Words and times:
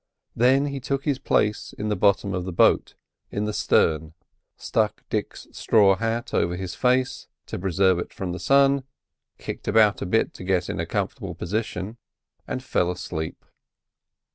Then 0.35 0.65
he 0.65 0.79
took 0.79 1.05
his 1.05 1.19
place 1.19 1.73
in 1.77 1.89
the 1.89 1.95
bottom 1.95 2.33
of 2.33 2.43
the 2.43 2.51
boat, 2.51 2.95
in 3.29 3.45
the 3.45 3.53
stern, 3.53 4.15
stuck 4.57 5.03
Dick's 5.11 5.47
straw 5.51 5.95
hat 5.95 6.33
over 6.33 6.55
his 6.55 6.73
face 6.73 7.27
to 7.45 7.59
preserve 7.59 7.99
it 7.99 8.11
from 8.11 8.31
the 8.31 8.39
sun, 8.39 8.83
kicked 9.37 9.67
about 9.67 10.01
a 10.01 10.07
bit 10.07 10.33
to 10.33 10.43
get 10.43 10.69
a 10.69 10.87
comfortable 10.87 11.35
position, 11.35 11.97
and 12.47 12.63
fell 12.63 12.89
asleep. 12.89 13.45